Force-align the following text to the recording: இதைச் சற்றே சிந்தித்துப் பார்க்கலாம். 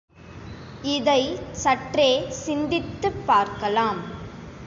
இதைச் 0.83 1.41
சற்றே 1.51 2.09
சிந்தித்துப் 2.29 3.21
பார்க்கலாம். 3.25 4.01